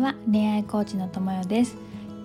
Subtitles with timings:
[0.00, 1.76] ちは恋愛コーチのともよです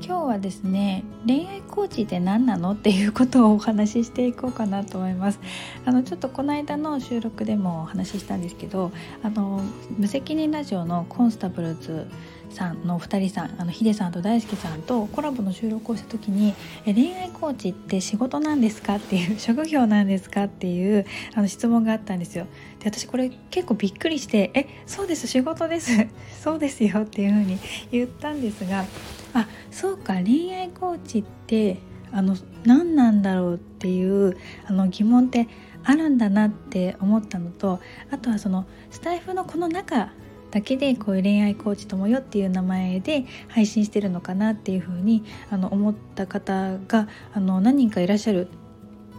[0.02, 5.42] 今日はですね恋愛コーチって何なのっていうことをお話ししていこうかなと思います
[5.84, 8.94] あのちょっとこの間の収録でもお話ししたんですけど
[9.24, 9.62] あの
[9.98, 12.08] 無責任ラジオのコンスタブルズ
[12.50, 16.54] さんの2人さんあのヒデさんと大輔さんとコラボの収録をした時に
[16.86, 22.48] 「え恋愛コーチって仕事なんですか?」っていう「職業なんですか?」っていうあの質問があったんですよ。
[22.86, 25.92] で私これ結構びっくりして「えそうです仕事です。
[26.40, 27.58] そうですよ」っていうふうに
[27.92, 28.86] 言ったんですが
[29.34, 31.80] あそうか恋愛コーチって
[32.12, 35.48] あの何なんだろうっていうあの疑問って
[35.84, 37.80] あるんだなって思ったのと
[38.12, 40.12] あとはそのスタイフのこの中
[40.52, 48.48] だけでこういう恋愛コーチともよっていう名前で配信してるのかなっていうふうにあの思った方があの何人かいらっしゃる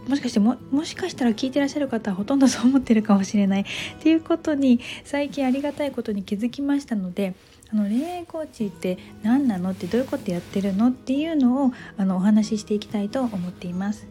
[0.07, 3.65] もしかしてももしかしたら聞いてらっしゃる方はほとんどそう思ってるかもしれないっ
[3.99, 7.35] ていうことに最近ありがたいことに気づきましたので
[7.71, 14.07] あの恋愛コーチって何なのってどういうことやってるのっていうのをあのお話ししていきたいと思っています。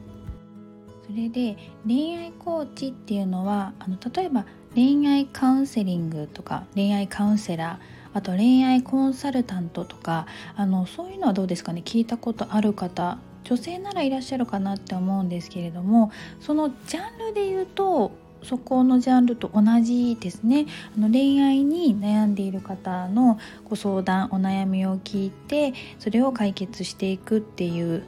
[1.07, 1.57] それで
[1.87, 11.83] 恋愛コーチっていうのはあの例えば恋愛カウンセリングとか恋愛カウンセラーあと恋愛コンサルタントとかあのそういうのはどうですかね？
[11.85, 13.19] 聞いたことある方
[13.49, 18.11] 女性ならいらっしゃるかなって思うんですけれどもそのジャンルで言うと
[18.43, 20.67] そこのジャンルと同じですね
[20.97, 28.05] あの恋愛に悩んでいる方のご相談お悩みを聞いてそれを解決していくっていう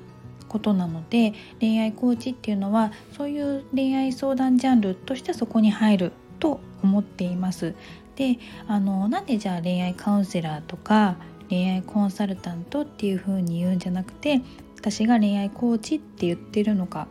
[0.49, 7.75] ことなので恋愛コーチっていうのはそういう恋愛相談ジャンルとしてそこに入ると思っています。
[8.17, 11.17] であのなんでじゃあ恋愛カウンセラーとか
[11.49, 14.43] 恋愛コンサルタントっていう風に言うんじゃなくて
[14.81, 17.09] 私が恋愛コーチって言ってるのか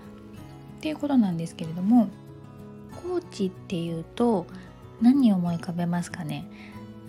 [0.77, 2.07] っていうことなんですけれども
[3.03, 4.47] コーチっていうと
[5.01, 6.49] 何を思い浮かべますかね？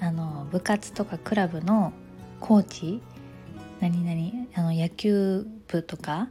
[0.00, 1.92] あの部活とかクラブの
[2.40, 3.00] コーチ？
[3.80, 6.28] 何々あの野球部とか、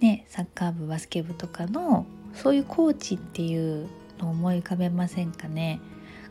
[0.00, 3.88] ね、サッカー部バスケ部とかのそういうコーチっていう
[4.18, 5.80] のを思い浮かべませんかね？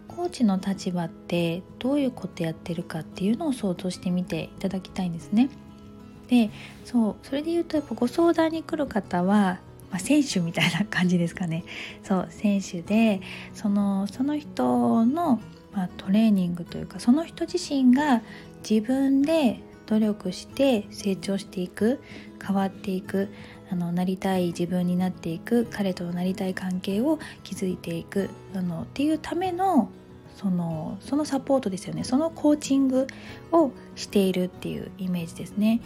[0.07, 5.49] コーチの立場ってどういうことやってるかっていうのを想像してみていただきたいんですね。
[6.27, 6.49] で
[6.85, 9.59] そうそれで言うとやっぱご相談に来る方は、
[9.91, 11.63] まあ、選手みたいな感じですかね
[12.03, 13.21] そう選手で
[13.53, 15.39] そのその人の、
[15.73, 18.21] まあ、トレーニングというかその人自身が
[18.69, 22.01] 自分で努力して成長していく
[22.45, 23.29] 変わっていく
[23.71, 29.89] あのなりたい自分になっていく彼となりたい関係を築いていくあのっていうための
[30.35, 33.07] そのそのサポートですよねそのコーチング
[33.51, 35.81] をしているっていうイメージですね。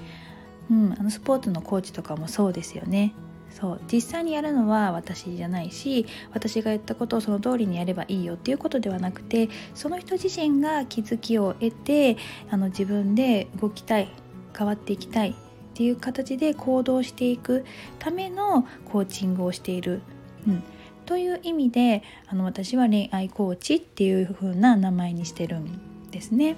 [0.71, 3.13] うん、あのスポーツのコーチとかもそうですよね。
[3.51, 12.15] そう実際にやるのは私じゃないし私がやったことをその通りにやればいいよっていうことではなくてその人自身が気づきを得て
[12.49, 14.07] あの自分で動きたい
[14.57, 15.33] 変わっていきたいっ
[15.73, 17.65] ていう形で行動していく
[17.99, 20.01] ためのコーチングをしている、
[20.47, 20.63] うん、
[21.05, 26.55] という意味であの私は恋愛コーチっていう風な名前にしてるんですね。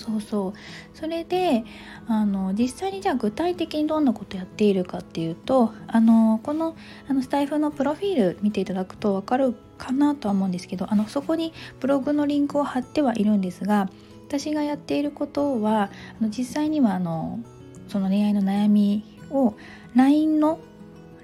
[0.00, 0.52] そうそう。
[0.94, 1.64] それで
[2.06, 6.74] あの実際にじゃあ具体的にどんなことやっているかっていうとあのこの
[7.06, 13.90] あのスタイフのプロフィール見ていただくと分かるかなとは思うんですけどあのそこにブログのリンクを貼ってはいるんですが
[14.26, 15.90] 私がやっていることは
[16.20, 17.40] あの実際にはあの
[17.88, 19.54] その恋愛の悩みを
[19.94, 20.60] LINE の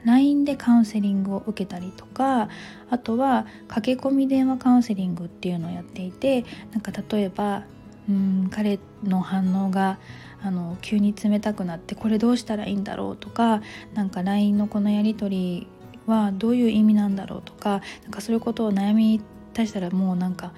[0.04, 2.48] LINE でカウンセリングを受けたりとか
[2.90, 7.64] あとは駆け込み電話カウンセリングっていうのをやっていてなんか例えば
[8.08, 9.98] うん彼の反応が
[10.42, 13.62] あの急に冷たくなってこれどうしたらいいんだろうとか
[13.94, 15.66] なんか LINE のこのやり取り
[16.06, 19.20] はどういう意味なんだろうとかなんかそういうことを悩み
[19.54, 20.52] 出したらもうなんか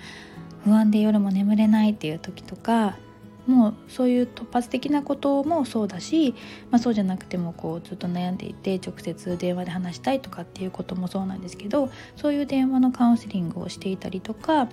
[0.65, 2.97] 不安で夜も眠れないっていう時とか
[3.47, 6.35] もうそういう突発的なこともそうだし、
[6.71, 14.69] まあ、そうじゃなくてもこうずっと悩んでいて直接電話で話したいとかっていうこともそうなんですけどそういう電話のカウンセリングをしていたりとか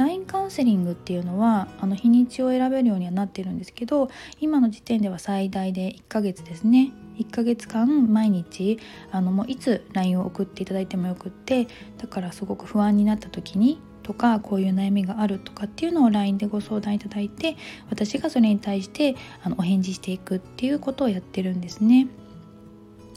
[0.00, 4.08] LINE カウンセリングっていうのはあの日にちを選べるようにはなってるんですけど
[4.40, 8.78] 今の時点では最大で1ヶ月ですね1ヶ月間毎日
[9.12, 11.68] あのもういつ LINE を送っていただいてもよくって
[11.98, 17.58] だからすごく不安になった時にとかこういう悩みがあるとかっていうのを LINE でご相談いただいて
[17.90, 22.08] 私がそれに対してあのお返事していくっていうことをやってるんですね。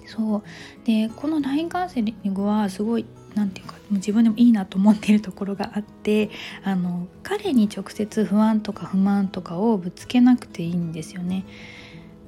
[0.06, 0.44] そう
[0.86, 6.30] でこの LINE カウンセリングはすごい何て言うかもう自分でもいいなと思っているところがあって
[6.64, 11.46] あの彼に直接不安とか不満とかをぶつけなくていいんですよね。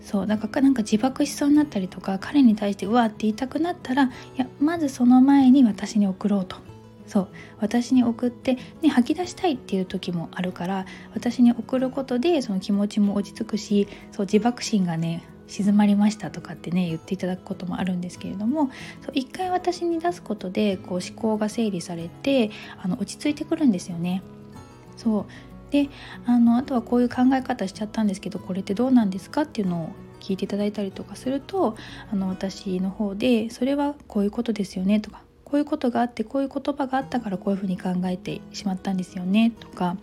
[0.02, 6.58] そうだからなんか自爆しそうになったりとか彼に対してうわって言いたくなったらいやまずその前に私に送ろうと
[7.08, 7.28] そう
[7.60, 10.86] 私に送って、ね、吐き出したいっていう時もあるから
[11.16, 18.72] 私に送ることでその気持ちも落ち着くしそう自爆心がね静まりましたとかってね言っていただくこともあるんですけれども
[19.14, 22.52] 一回私に出すことでこう思考が整理されて
[22.82, 24.22] あの落ち着いてくるんですよね。
[24.98, 25.26] そう
[25.72, 25.90] で
[26.26, 29.90] あのあとはこういう考え方しちゃったんですけどこれってどうなんですかっていうのを
[30.20, 31.76] 聞いていただいたりとかすると
[32.12, 39.96] あの私の方でそれはこういうことですよねとかこういうことがあってこういう言葉があったからこういうふうに考えてしまったんですよねとか、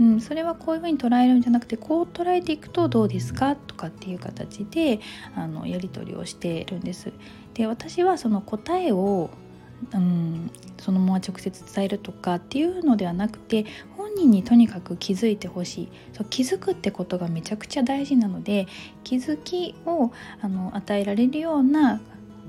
[0.00, 5.00] うん、それはこういうふうに捉えるんじゃなくてこう捉えていくとどうですかとかっていう形で
[5.36, 7.12] あのやり取りをしてるんです。
[7.54, 9.30] で私はその答えを
[9.94, 13.66] うん、そのまま直接伝えるとかっていうのではなくて
[13.96, 18.68] 本人にとにかく気づいてほしいそう気づくってことがめちゃくちゃ大事なので
[19.02, 22.00] 気づきをあの与えられるような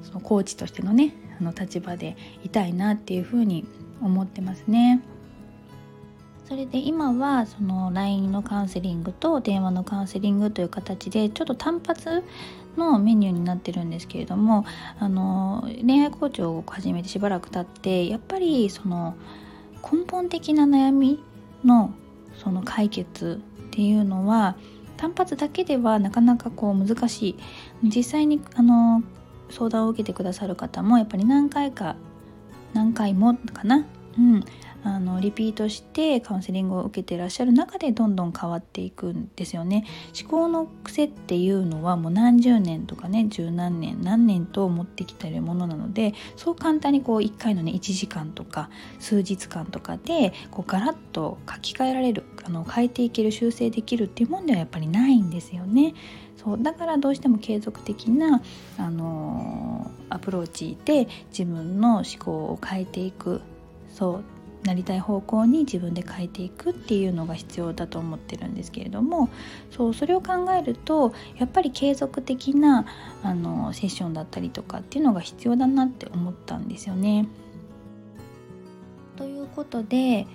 [0.03, 3.65] そのコーチとしてのねあの立場でいたいなっていうふうに
[4.01, 5.01] 思ってますね。
[6.53, 12.23] それで今はその LINE のカウンセリングと電話のカウンセリングという形でちょっと単発
[12.77, 14.63] のメニューになってるんですけれども
[14.99, 19.15] あの恋愛コーチを始めてしばらく経ってやっぱりその
[19.81, 21.23] 根本的な悩み
[21.65, 21.91] の
[22.37, 24.55] その解決っていうのは
[24.95, 27.35] 単発だけではなかなかこう難しい。
[27.81, 29.01] 実際にあの
[29.49, 31.95] 相談を受けてくださる方もやっぱり何回か
[32.73, 33.87] 何回もかな、
[34.19, 34.43] うん、
[34.83, 39.85] あのリピートしてカウンセリングを受けてらっしゃる中でどんどん変わっていくんですよね。
[40.19, 48.69] 思考の癖っていうのはもう何十年とかね十何年何年と持ってきてるものなのでそう簡単にこう1回のね1時間とか
[48.99, 55.93] 数日間とかでこうガラッと書き換えられるあの変えていける修正できるっていうもんではやっぱりないんですよね。
[56.43, 58.41] そうだからどうしても継続的な、
[58.77, 63.41] あのー、アプローチで自分の思考を変えていく
[63.93, 64.23] そう
[64.63, 69.29] なりたい方向に自分で変えていくっていうのが必要だと思ってるんですけれども
[69.71, 72.85] そうそれを考えるとやっぱり継続的な
[73.23, 77.27] あのセッションだったりとかっていうのが必要だなって思ったんですよね。
[79.15, 80.25] ということで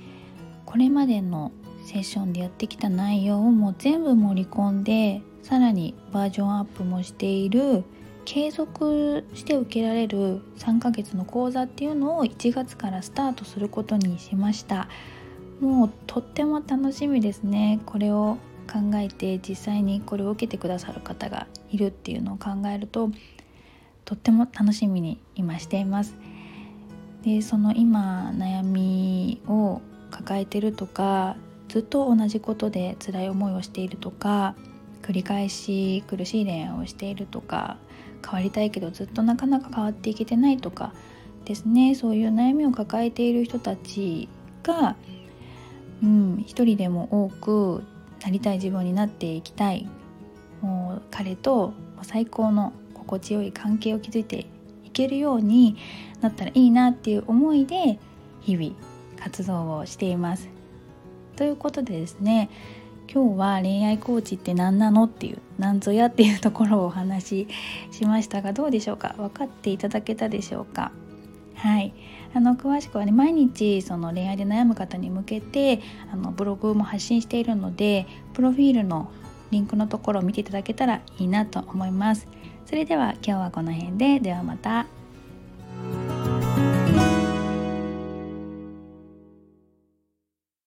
[0.64, 1.50] これまでの
[1.84, 7.84] セッションでやってきた内容をもう全部盛り込んでさらにバージョンアップもしている
[8.30, 14.86] 継続して受けられる3ヶ月の講座っていうのを1月からスタートすることにしました。
[15.60, 17.80] もうとっても楽しみですね。
[17.86, 18.36] これを
[18.70, 23.10] 考えて実際にこれを受けてくださる方がいるっていうのを考えると
[24.04, 26.14] とっても楽しみに今しています。
[27.22, 29.80] でその今悩みを
[30.10, 31.38] 抱えてるとか
[31.68, 34.54] ずっと同じことで辛い思いをしているとか
[35.00, 37.78] 繰り返し苦しい恋愛をしているとか
[38.24, 40.92] 変わりたいけどずっとなかなか変わっていけてないとか
[41.44, 44.28] ですねそういう悩みを抱えている人たち
[44.62, 44.96] が、
[46.02, 47.84] うん、一人でも多く
[48.22, 49.88] なりたい自分になっていきたい
[50.60, 51.72] もう彼と
[52.02, 54.46] 最高の心地よい関係を築いて
[54.84, 55.76] いけるように
[56.20, 57.98] なったらいいなっていう思いで
[58.40, 58.72] 日々
[59.18, 60.48] 活動をしています。
[61.36, 62.50] ということでですね
[63.10, 67.48] 今日は恋愛コーチって何なのっていう何ぞやっていうところをお話し
[67.90, 69.14] しましたがどうでしょうか？
[69.16, 70.92] 分かっていただけたでしょうか？
[71.54, 71.94] はい。
[72.34, 75.80] あの詳しくはね毎日その恋愛で悩む方に向けて
[76.12, 79.10] あのブログも発信しているのでプロフィールの
[79.50, 82.28] リンクのところを見ていただけたらいいなと思います。
[82.66, 84.20] それでは今日はこの辺で。
[84.20, 84.86] ではまた。